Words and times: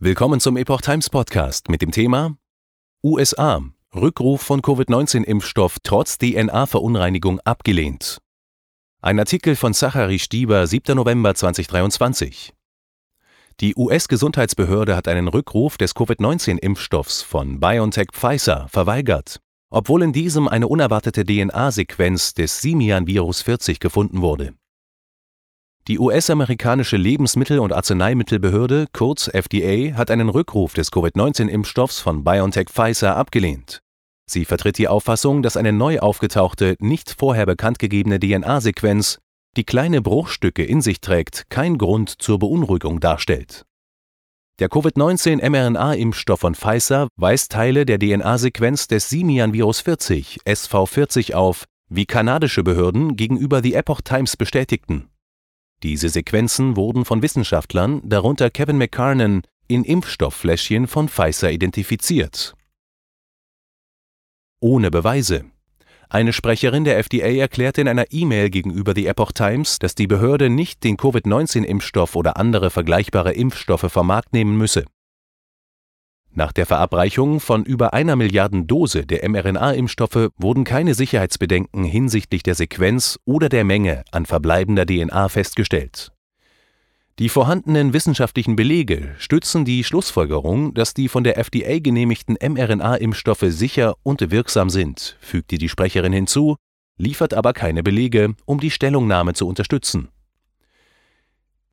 Willkommen 0.00 0.38
zum 0.38 0.56
Epoch 0.56 0.80
Times 0.80 1.10
Podcast 1.10 1.68
mit 1.68 1.82
dem 1.82 1.90
Thema 1.90 2.36
USA. 3.02 3.60
Rückruf 3.92 4.42
von 4.42 4.62
Covid-19-Impfstoff 4.62 5.78
trotz 5.82 6.18
DNA-Verunreinigung 6.18 7.40
abgelehnt. 7.40 8.18
Ein 9.02 9.18
Artikel 9.18 9.56
von 9.56 9.74
Zachary 9.74 10.20
Stieber, 10.20 10.68
7. 10.68 10.94
November 10.94 11.34
2023. 11.34 12.54
Die 13.58 13.74
US-Gesundheitsbehörde 13.74 14.94
hat 14.94 15.08
einen 15.08 15.26
Rückruf 15.26 15.76
des 15.78 15.96
Covid-19-Impfstoffs 15.96 17.22
von 17.22 17.58
BioNTech 17.58 18.12
Pfizer 18.12 18.68
verweigert, 18.68 19.40
obwohl 19.68 20.04
in 20.04 20.12
diesem 20.12 20.46
eine 20.46 20.68
unerwartete 20.68 21.24
DNA-Sequenz 21.24 22.34
des 22.34 22.60
Simian-Virus 22.60 23.42
40 23.42 23.80
gefunden 23.80 24.20
wurde. 24.20 24.54
Die 25.88 25.98
US-amerikanische 25.98 26.98
Lebensmittel- 26.98 27.60
und 27.60 27.72
Arzneimittelbehörde, 27.72 28.88
kurz 28.92 29.26
FDA, 29.26 29.96
hat 29.96 30.10
einen 30.10 30.28
Rückruf 30.28 30.74
des 30.74 30.90
Covid-19-Impfstoffs 30.92 32.00
von 32.00 32.24
BioNTech 32.24 32.68
Pfizer 32.68 33.16
abgelehnt. 33.16 33.80
Sie 34.30 34.44
vertritt 34.44 34.76
die 34.76 34.86
Auffassung, 34.86 35.42
dass 35.42 35.56
eine 35.56 35.72
neu 35.72 36.00
aufgetauchte, 36.00 36.76
nicht 36.78 37.16
vorher 37.18 37.46
bekannt 37.46 37.78
gegebene 37.78 38.20
DNA-Sequenz, 38.20 39.18
die 39.56 39.64
kleine 39.64 40.02
Bruchstücke 40.02 40.62
in 40.62 40.82
sich 40.82 41.00
trägt, 41.00 41.48
kein 41.48 41.78
Grund 41.78 42.20
zur 42.20 42.38
Beunruhigung 42.38 43.00
darstellt. 43.00 43.64
Der 44.58 44.68
Covid-19-mRNA-Impfstoff 44.68 46.40
von 46.40 46.54
Pfizer 46.54 47.08
weist 47.16 47.50
Teile 47.50 47.86
der 47.86 47.98
DNA-Sequenz 47.98 48.88
des 48.88 49.08
Simian-Virus 49.08 49.80
40, 49.80 50.40
SV40 50.44 51.32
auf, 51.32 51.64
wie 51.88 52.04
kanadische 52.04 52.62
Behörden 52.62 53.16
gegenüber 53.16 53.62
The 53.62 53.72
Epoch 53.72 54.02
Times 54.02 54.36
bestätigten. 54.36 55.08
Diese 55.82 56.08
Sequenzen 56.08 56.76
wurden 56.76 57.04
von 57.04 57.22
Wissenschaftlern, 57.22 58.00
darunter 58.04 58.50
Kevin 58.50 58.78
McCarnan, 58.78 59.42
in 59.68 59.84
Impfstofffläschchen 59.84 60.86
von 60.86 61.08
Pfizer 61.08 61.52
identifiziert. 61.52 62.54
Ohne 64.60 64.90
Beweise. 64.90 65.44
Eine 66.08 66.32
Sprecherin 66.32 66.84
der 66.84 66.98
FDA 66.98 67.28
erklärte 67.28 67.82
in 67.82 67.88
einer 67.88 68.06
E-Mail 68.10 68.50
gegenüber 68.50 68.94
The 68.94 69.06
Epoch 69.06 69.32
Times, 69.32 69.78
dass 69.78 69.94
die 69.94 70.06
Behörde 70.06 70.48
nicht 70.48 70.82
den 70.82 70.96
Covid-19-Impfstoff 70.96 72.16
oder 72.16 72.38
andere 72.38 72.70
vergleichbare 72.70 73.34
Impfstoffe 73.34 73.92
vom 73.92 74.06
Markt 74.06 74.32
nehmen 74.32 74.56
müsse. 74.56 74.84
Nach 76.30 76.52
der 76.52 76.66
Verabreichung 76.66 77.40
von 77.40 77.64
über 77.64 77.94
einer 77.94 78.14
Milliarden 78.14 78.66
Dose 78.66 79.06
der 79.06 79.28
mRNA-Impfstoffe 79.28 80.28
wurden 80.36 80.64
keine 80.64 80.94
Sicherheitsbedenken 80.94 81.84
hinsichtlich 81.84 82.42
der 82.42 82.54
Sequenz 82.54 83.18
oder 83.24 83.48
der 83.48 83.64
Menge 83.64 84.04
an 84.12 84.26
verbleibender 84.26 84.86
DNA 84.86 85.28
festgestellt. 85.28 86.12
Die 87.18 87.28
vorhandenen 87.28 87.92
wissenschaftlichen 87.92 88.54
Belege 88.54 89.16
stützen 89.18 89.64
die 89.64 89.82
Schlussfolgerung, 89.82 90.72
dass 90.74 90.94
die 90.94 91.08
von 91.08 91.24
der 91.24 91.36
FDA 91.36 91.80
genehmigten 91.80 92.36
mRNA-Impfstoffe 92.40 93.46
sicher 93.48 93.96
und 94.04 94.30
wirksam 94.30 94.70
sind, 94.70 95.16
fügte 95.20 95.58
die 95.58 95.68
Sprecherin 95.68 96.12
hinzu, 96.12 96.54
liefert 96.96 97.34
aber 97.34 97.54
keine 97.54 97.82
Belege, 97.82 98.36
um 98.44 98.60
die 98.60 98.70
Stellungnahme 98.70 99.34
zu 99.34 99.48
unterstützen. 99.48 100.10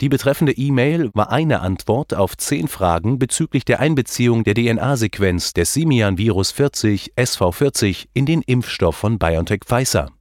Die 0.00 0.08
betreffende 0.08 0.52
E-Mail 0.52 1.10
war 1.14 1.30
eine 1.30 1.60
Antwort 1.60 2.14
auf 2.14 2.36
zehn 2.36 2.68
Fragen 2.68 3.18
bezüglich 3.18 3.64
der 3.64 3.80
Einbeziehung 3.80 4.44
der 4.44 4.54
DNA-Sequenz 4.54 5.54
des 5.54 5.74
Simian-Virus 5.74 6.52
40 6.52 7.14
SV40 7.16 8.06
in 8.14 8.24
den 8.24 8.42
Impfstoff 8.42 8.94
von 8.94 9.18
BioNTech 9.18 9.62
Pfizer. 9.66 10.12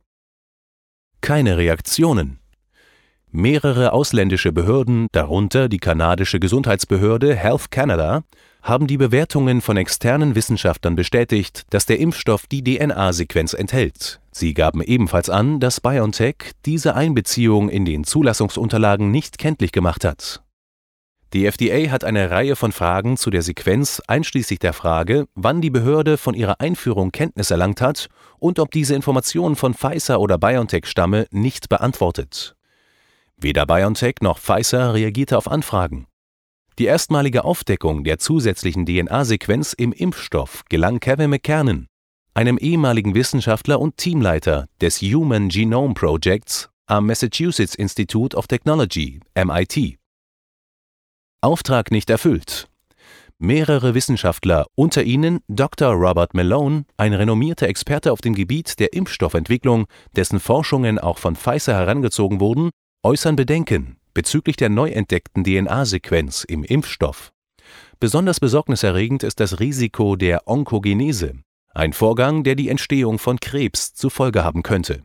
Keine 1.22 1.58
Reaktionen. 1.58 2.40
Mehrere 3.40 3.94
ausländische 3.94 4.52
Behörden, 4.52 5.10
darunter 5.12 5.70
die 5.70 5.78
kanadische 5.78 6.40
Gesundheitsbehörde 6.40 7.36
Health 7.36 7.70
Canada, 7.70 8.24
haben 8.64 8.88
die 8.88 8.98
Bewertungen 8.98 9.62
von 9.62 9.78
externen 9.78 10.34
Wissenschaftlern 10.34 10.96
bestätigt, 10.96 11.62
dass 11.70 11.86
der 11.86 12.00
Impfstoff 12.00 12.48
die 12.48 12.64
DNA-Sequenz 12.64 13.54
enthält. 13.54 14.22
Sie 14.32 14.56
gaben 14.56 14.82
ebenfalls 14.82 15.30
an, 15.30 15.60
dass 15.60 15.82
BioNTech 15.82 16.54
diese 16.66 16.96
Einbeziehung 16.96 17.70
in 17.70 17.86
den 17.86 18.06
Zulassungsunterlagen 18.06 19.12
nicht 19.12 19.38
kenntlich 19.38 19.72
gemacht 19.72 20.04
hat. 20.04 20.42
Die 21.34 21.46
FDA 21.46 21.92
hat 21.92 22.04
eine 22.04 22.32
Reihe 22.32 22.56
von 22.56 22.72
Fragen 22.72 23.18
zu 23.18 23.30
der 23.30 23.44
Sequenz 23.44 24.02
einschließlich 24.08 24.58
der 24.58 24.74
Frage, 24.74 25.28
wann 25.36 25.62
die 25.62 25.70
Behörde 25.70 26.18
von 26.18 26.34
ihrer 26.34 26.60
Einführung 26.60 27.12
Kenntnis 27.12 27.52
erlangt 27.52 27.82
hat 27.82 28.10
und 28.40 28.58
ob 28.58 28.72
diese 28.72 28.96
Information 28.96 29.56
von 29.56 29.76
Pfizer 29.76 30.20
oder 30.20 30.40
BioNTech 30.40 30.88
stamme, 30.88 31.28
nicht 31.30 31.70
beantwortet. 31.70 32.57
Weder 33.40 33.68
BioNTech 33.68 34.16
noch 34.22 34.40
Pfizer 34.40 34.96
reagierte 34.96 35.38
auf 35.38 35.48
Anfragen. 35.48 36.08
Die 36.80 36.86
erstmalige 36.86 37.44
Aufdeckung 37.44 38.04
der 38.04 38.18
zusätzlichen 38.18 38.86
DNA-Sequenz 38.86 39.74
im 39.74 39.92
Impfstoff 39.92 40.64
gelang 40.70 41.00
Kevin 41.00 41.30
McKernan, 41.30 41.88
einem 42.34 42.58
ehemaligen 42.58 43.14
Wissenschaftler 43.14 43.80
und 43.80 43.98
Teamleiter 43.98 44.68
des 44.82 45.02
Human 45.02 45.50
Genome 45.50 45.94
Projects 45.94 46.70
am 46.88 47.06
Massachusetts 47.06 47.76
Institute 47.76 48.36
of 48.36 48.48
Technology 48.48 49.20
MIT. 49.36 50.00
Auftrag 51.42 51.92
nicht 51.92 52.10
erfüllt. 52.10 52.68
Mehrere 53.38 53.94
Wissenschaftler, 53.94 54.66
unter 54.74 55.04
ihnen 55.04 55.42
Dr. 55.48 55.94
Robert 55.94 56.34
Malone, 56.34 56.86
ein 56.98 57.14
renommierter 57.14 57.68
Experte 57.68 58.12
auf 58.12 58.22
dem 58.22 58.34
Gebiet 58.34 58.80
der 58.80 58.94
Impfstoffentwicklung, 58.94 59.86
dessen 60.16 60.40
Forschungen 60.40 60.98
auch 60.98 61.20
von 61.20 61.36
Pfizer 61.36 61.76
herangezogen 61.76 62.40
wurden, 62.40 62.72
äußern 63.04 63.36
Bedenken 63.36 63.98
bezüglich 64.14 64.56
der 64.56 64.70
neu 64.70 64.90
entdeckten 64.90 65.44
DNA-Sequenz 65.44 66.44
im 66.44 66.64
Impfstoff. 66.64 67.32
Besonders 68.00 68.40
besorgniserregend 68.40 69.22
ist 69.22 69.40
das 69.40 69.60
Risiko 69.60 70.16
der 70.16 70.48
Onkogenese, 70.48 71.36
ein 71.76 71.94
Vorgang, 71.94 72.44
der 72.44 72.56
die 72.56 72.70
Entstehung 72.70 73.20
von 73.20 73.40
Krebs 73.40 73.94
zur 73.94 74.10
Folge 74.10 74.44
haben 74.44 74.64
könnte. 74.64 75.04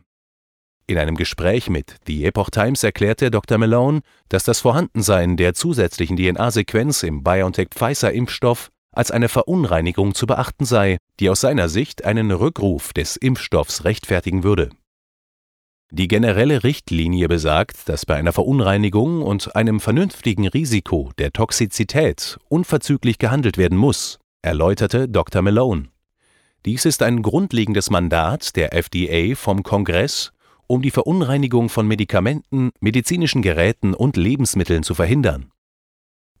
In 0.87 0.97
einem 0.97 1.15
Gespräch 1.15 1.69
mit 1.69 1.97
The 2.07 2.25
Epoch 2.25 2.49
Times 2.49 2.83
erklärte 2.83 3.29
Dr. 3.29 3.59
Malone, 3.59 4.01
dass 4.29 4.43
das 4.43 4.59
Vorhandensein 4.61 5.37
der 5.37 5.53
zusätzlichen 5.53 6.17
DNA-Sequenz 6.17 7.03
im 7.03 7.23
BioNTech-Pfizer-Impfstoff 7.23 8.69
als 8.91 9.11
eine 9.11 9.29
Verunreinigung 9.29 10.15
zu 10.15 10.25
beachten 10.25 10.65
sei, 10.65 10.97
die 11.19 11.29
aus 11.29 11.41
seiner 11.41 11.69
Sicht 11.69 12.03
einen 12.03 12.31
Rückruf 12.31 12.93
des 12.93 13.15
Impfstoffs 13.15 13.85
rechtfertigen 13.85 14.43
würde. 14.43 14.71
Die 15.95 16.07
generelle 16.07 16.63
Richtlinie 16.63 17.27
besagt, 17.27 17.87
dass 17.87 18.07
bei 18.07 18.15
einer 18.15 18.33
Verunreinigung 18.33 19.21
und 19.21 19.55
einem 19.55 19.79
vernünftigen 19.79 20.47
Risiko 20.47 21.11
der 21.19 21.31
Toxizität 21.31 22.39
unverzüglich 22.49 23.19
gehandelt 23.19 23.59
werden 23.59 23.77
muss, 23.77 24.17
erläuterte 24.41 25.07
Dr. 25.07 25.43
Malone. 25.43 25.89
Dies 26.65 26.85
ist 26.85 27.03
ein 27.03 27.21
grundlegendes 27.21 27.91
Mandat 27.91 28.55
der 28.55 28.73
FDA 28.73 29.35
vom 29.35 29.61
Kongress, 29.61 30.31
um 30.65 30.81
die 30.81 30.89
Verunreinigung 30.89 31.69
von 31.69 31.87
Medikamenten, 31.87 32.71
medizinischen 32.79 33.43
Geräten 33.43 33.93
und 33.93 34.17
Lebensmitteln 34.17 34.81
zu 34.81 34.95
verhindern. 34.95 35.51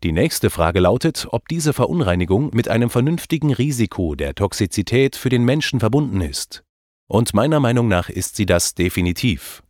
Die 0.01 0.13
nächste 0.13 0.49
Frage 0.49 0.79
lautet, 0.79 1.27
ob 1.29 1.47
diese 1.47 1.73
Verunreinigung 1.73 2.49
mit 2.55 2.69
einem 2.69 2.89
vernünftigen 2.89 3.53
Risiko 3.53 4.15
der 4.15 4.33
Toxizität 4.33 5.15
für 5.15 5.29
den 5.29 5.45
Menschen 5.45 5.79
verbunden 5.79 6.21
ist. 6.21 6.63
Und 7.13 7.35
meiner 7.35 7.59
Meinung 7.59 7.87
nach 7.87 8.09
ist 8.09 8.35
sie 8.37 8.47
das 8.47 8.73
definitiv. 8.73 9.61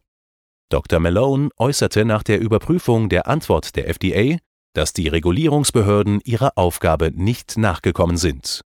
Dr. 0.69 1.01
Malone 1.01 1.49
äußerte 1.57 2.05
nach 2.05 2.23
der 2.23 2.39
Überprüfung 2.39 3.09
der 3.09 3.27
Antwort 3.27 3.75
der 3.75 3.89
FDA, 3.89 4.37
dass 4.73 4.93
die 4.93 5.09
Regulierungsbehörden 5.09 6.21
ihrer 6.23 6.57
Aufgabe 6.57 7.11
nicht 7.13 7.57
nachgekommen 7.57 8.15
sind 8.15 8.61